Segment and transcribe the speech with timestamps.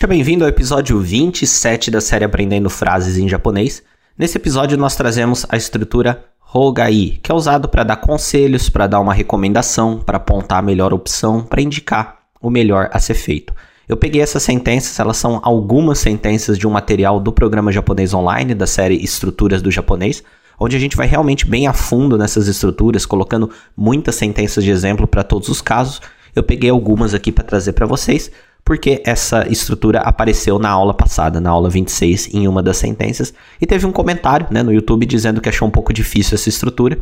[0.00, 3.82] Seja bem-vindo ao episódio 27 da série Aprendendo Frases em Japonês.
[4.16, 8.98] Nesse episódio nós trazemos a estrutura Hogai, que é usado para dar conselhos, para dar
[8.98, 13.52] uma recomendação, para apontar a melhor opção, para indicar o melhor a ser feito.
[13.86, 18.54] Eu peguei essas sentenças, elas são algumas sentenças de um material do programa japonês online,
[18.54, 20.24] da série Estruturas do Japonês,
[20.58, 25.06] onde a gente vai realmente bem a fundo nessas estruturas, colocando muitas sentenças de exemplo
[25.06, 26.00] para todos os casos.
[26.34, 28.30] Eu peguei algumas aqui para trazer para vocês
[28.64, 33.66] porque essa estrutura apareceu na aula passada, na aula 26, em uma das sentenças, e
[33.66, 36.98] teve um comentário né, no YouTube dizendo que achou um pouco difícil essa estrutura,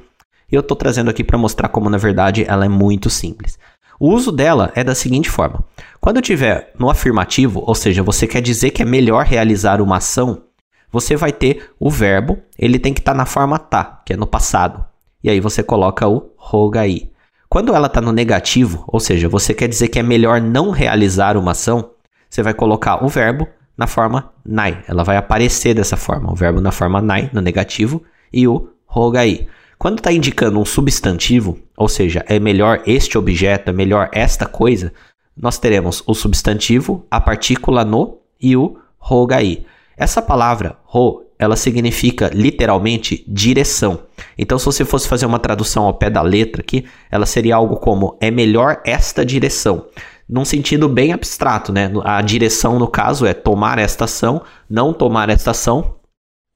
[0.50, 3.58] e eu estou trazendo aqui para mostrar como, na verdade, ela é muito simples.
[4.00, 5.64] O uso dela é da seguinte forma:
[6.00, 10.42] quando tiver no afirmativo, ou seja, você quer dizer que é melhor realizar uma ação,
[10.90, 14.16] você vai ter o verbo, ele tem que estar tá na forma tá, que é
[14.16, 14.84] no passado.
[15.22, 17.10] E aí você coloca o rogai.
[17.48, 21.36] Quando ela está no negativo, ou seja, você quer dizer que é melhor não realizar
[21.36, 21.92] uma ação,
[22.28, 24.82] você vai colocar o verbo na forma nai.
[24.86, 29.46] Ela vai aparecer dessa forma, o verbo na forma nai, no negativo, e o rogai.
[29.78, 34.92] Quando está indicando um substantivo, ou seja, é melhor este objeto, é melhor esta coisa,
[35.34, 39.64] nós teremos o substantivo, a partícula no e o rogai.
[39.96, 44.02] Essa palavra ro ela significa literalmente direção.
[44.36, 47.76] Então, se você fosse fazer uma tradução ao pé da letra aqui, ela seria algo
[47.76, 49.86] como é melhor esta direção.
[50.28, 51.90] Num sentido bem abstrato, né?
[52.04, 55.94] A direção, no caso, é tomar esta ação, não tomar esta ação,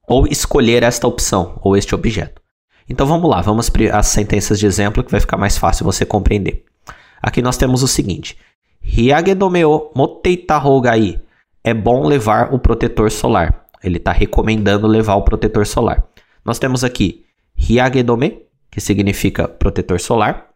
[0.06, 2.42] ou escolher esta opção, ou este objeto.
[2.88, 6.64] Então vamos lá, vamos às sentenças de exemplo que vai ficar mais fácil você compreender.
[7.22, 8.36] Aqui nós temos o seguinte:
[8.84, 11.20] Hyagedomeo moteita gai.
[11.64, 13.61] É bom levar o protetor solar.
[13.82, 16.04] Ele está recomendando levar o protetor solar.
[16.44, 17.24] Nós temos aqui
[17.56, 20.48] Hyagedome, que significa protetor solar.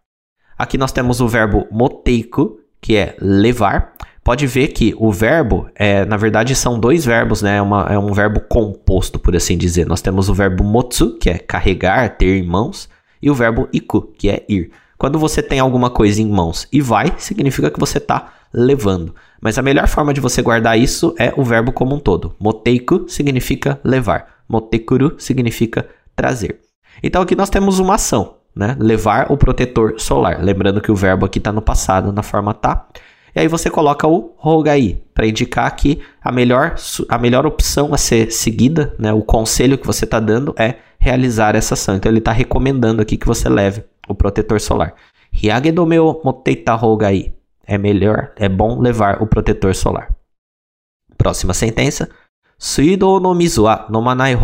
[0.58, 3.92] Aqui nós temos o verbo moteiku, que é levar.
[4.24, 7.58] Pode ver que o verbo, é, na verdade, são dois verbos, né?
[7.58, 9.86] É, uma, é um verbo composto, por assim dizer.
[9.86, 12.88] Nós temos o verbo motsu, que é carregar, ter em mãos,
[13.22, 14.70] e o verbo iku, que é ir.
[14.98, 19.14] Quando você tem alguma coisa em mãos e vai, significa que você está levando.
[19.40, 22.34] Mas a melhor forma de você guardar isso é o verbo como um todo.
[22.38, 24.36] Moteiku significa levar.
[24.48, 26.60] Motekuru significa trazer.
[27.02, 28.76] Então aqui nós temos uma ação, né?
[28.78, 30.42] Levar o protetor solar.
[30.42, 32.88] Lembrando que o verbo aqui está no passado, na forma tá.
[33.34, 36.74] E aí você coloca o rogai para indicar que a melhor,
[37.08, 39.12] a melhor opção a ser seguida, né?
[39.12, 41.96] O conselho que você está dando é realizar essa ação.
[41.96, 44.94] Então ele está recomendando aqui que você leve o protetor solar.
[45.32, 47.35] Hyagedomeo moteita rogai.
[47.66, 50.14] É melhor, é bom levar o protetor solar.
[51.18, 52.08] Próxima sentença.
[52.58, 54.36] Suido no mizu wa nomanai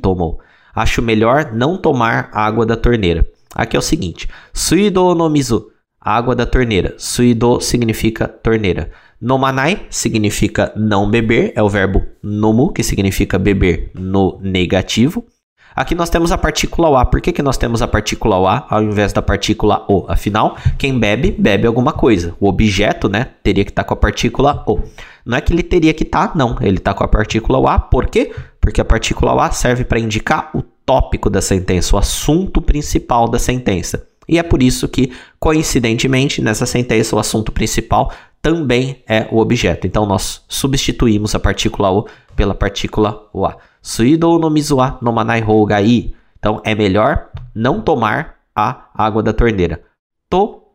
[0.00, 0.38] tomo.
[0.74, 3.26] Acho melhor não tomar água da torneira.
[3.54, 4.28] Aqui é o seguinte.
[4.52, 5.70] Suido no mizu.
[6.00, 6.94] Água da torneira.
[6.96, 8.90] Suido significa torneira.
[9.20, 11.52] Nomanai significa não beber.
[11.54, 15.26] É o verbo nomu, que significa beber no negativo.
[15.74, 17.06] Aqui nós temos a partícula O.
[17.06, 20.04] Por que, que nós temos a partícula O ao invés da partícula O?
[20.08, 22.34] Afinal, quem bebe, bebe alguma coisa.
[22.40, 24.80] O objeto, né, teria que estar tá com a partícula O.
[25.24, 26.56] Não é que ele teria que estar, tá, não.
[26.60, 27.80] Ele está com a partícula O.
[27.88, 28.32] Por quê?
[28.60, 33.38] Porque a partícula O serve para indicar o tópico da sentença, o assunto principal da
[33.38, 34.06] sentença.
[34.28, 39.86] E é por isso que, coincidentemente, nessa sentença, o assunto principal também é o objeto.
[39.86, 42.06] Então, nós substituímos a partícula O
[42.40, 43.58] pela partícula Wa.
[43.82, 46.14] Suido no mizuwa no manai gai.
[46.38, 49.82] Então é melhor não tomar a água da torneira.
[50.30, 50.72] To.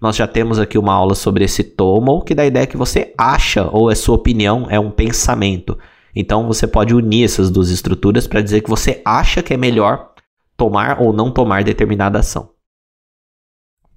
[0.00, 3.12] Nós já temos aqui uma aula sobre esse tomo, que dá a ideia que você
[3.18, 5.76] acha ou é sua opinião, é um pensamento.
[6.14, 10.12] Então você pode unir essas duas estruturas para dizer que você acha que é melhor
[10.56, 12.50] tomar ou não tomar determinada ação.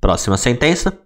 [0.02, 0.97] Próxima sentença.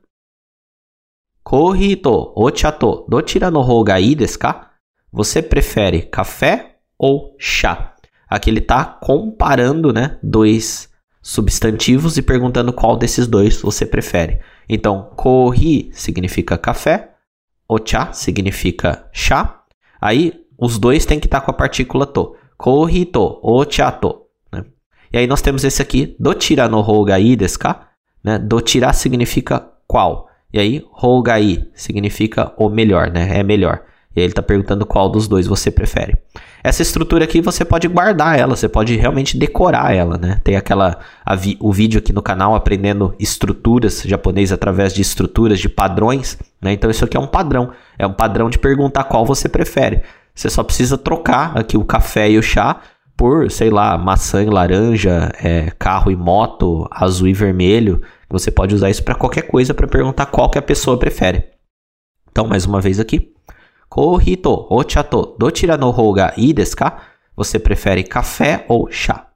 [1.44, 4.71] Kohito ochato do no hou ga desu ka?
[5.12, 7.96] Você prefere café ou chá?
[8.30, 10.90] Aqui ele está comparando né, dois
[11.22, 14.40] substantivos e perguntando qual desses dois você prefere.
[14.70, 17.12] Então, kohi significa café,
[17.68, 19.64] ocha significa chá.
[20.00, 22.36] Aí, os dois têm que estar tá com a partícula to.
[22.57, 24.28] Kohi to, ocha to.
[24.52, 24.64] Né?
[25.12, 27.90] E aí nós temos esse aqui, do tira no rougai desu ka?
[28.24, 28.40] Né?
[28.40, 30.30] Do tira significa qual.
[30.54, 33.40] E aí, rougai significa o melhor, né?
[33.40, 33.91] É melhor.
[34.16, 36.18] E aí ele está perguntando qual dos dois você prefere.
[36.63, 40.40] Essa estrutura aqui você pode guardar ela, você pode realmente decorar ela, né?
[40.44, 41.00] Tem aquela
[41.38, 46.74] vi, o vídeo aqui no canal aprendendo estruturas japonês através de estruturas de padrões, né?
[46.74, 50.02] Então isso aqui é um padrão, é um padrão de perguntar qual você prefere.
[50.36, 52.81] Você só precisa trocar aqui o café e o chá
[53.18, 58.02] por, sei lá, maçã e laranja, é, carro e moto, azul e vermelho.
[58.30, 61.44] Você pode usar isso para qualquer coisa para perguntar qual que a pessoa prefere.
[62.31, 63.31] Então, mais uma vez aqui.
[63.92, 66.16] Kohi to ocha to dochira no hou?
[67.36, 69.28] Você prefere café ou chá?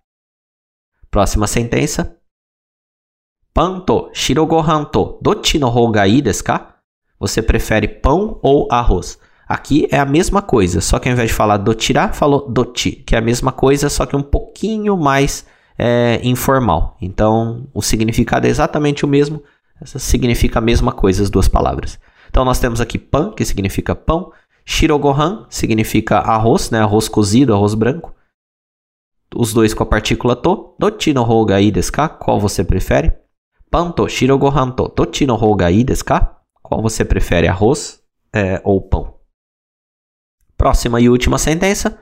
[1.11, 2.17] Próxima sentença.
[3.53, 5.73] Pan to shirogohan to dochi no?
[7.19, 9.19] Você prefere pão ou arroz?
[9.47, 13.13] Aqui é a mesma coisa, só que ao invés de falar dotirá, falou doti, que
[13.13, 15.45] é a mesma coisa, só que um pouquinho mais
[15.77, 16.97] é, informal.
[16.99, 19.43] Então, o significado é exatamente o mesmo,
[19.83, 21.99] significa a mesma coisa as duas palavras.
[22.29, 24.31] Então, nós temos aqui pan, que significa pão,
[24.65, 28.13] shirogohan significa arroz, né, arroz cozido, arroz branco.
[29.35, 30.75] Os dois com a partícula to.
[30.79, 32.09] Doti no hou ga desu ka?
[32.09, 33.13] Qual você prefere?
[33.69, 36.41] Pan to shirogohan to doti no hou ga desu ka?
[36.63, 38.01] Qual você prefere, arroz
[38.33, 39.19] é, ou pão?
[40.57, 41.99] Próxima e última sentença.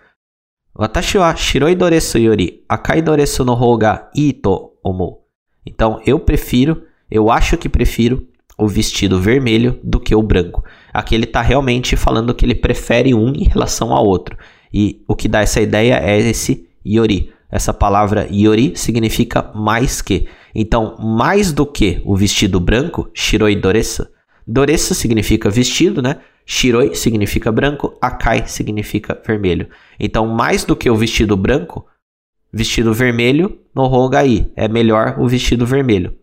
[0.75, 3.79] Watashi wa shiroi doresu yori akai doresu no hou
[4.15, 5.27] ii to omou.
[5.65, 8.27] Então, eu prefiro, eu acho que prefiro
[8.57, 10.63] o vestido vermelho do que o branco.
[10.93, 14.37] Aqui ele está realmente falando que ele prefere um em relação ao outro.
[14.73, 17.31] E o que dá essa ideia é esse yori.
[17.51, 20.27] Essa palavra yori significa mais que.
[20.55, 24.07] Então, mais do que o vestido branco, shiroi doresu.
[24.45, 26.17] Doresu significa vestido, né?
[26.45, 29.67] Shiroi significa branco, Akai significa vermelho.
[29.99, 31.85] Então, mais do que o vestido branco,
[32.51, 34.51] vestido vermelho no Rogai.
[34.55, 36.15] É melhor o vestido vermelho.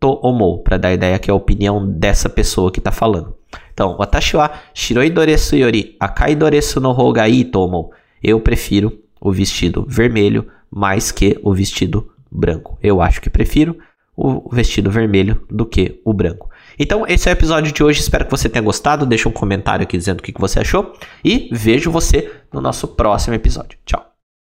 [0.00, 3.36] To omou, para dar a ideia que é a opinião dessa pessoa que está falando.
[3.72, 7.92] Então, watashi wa shiroi doresu yori akai doresu no Rogai tomo.
[8.22, 12.78] Eu prefiro o vestido vermelho mais que o vestido branco.
[12.82, 13.76] Eu acho que prefiro
[14.16, 16.48] o vestido vermelho do que o branco.
[16.78, 18.00] Então, esse é o episódio de hoje.
[18.00, 19.04] Espero que você tenha gostado.
[19.04, 20.94] Deixa um comentário aqui dizendo o que você achou.
[21.24, 23.78] E vejo você no nosso próximo episódio.
[23.84, 24.09] Tchau.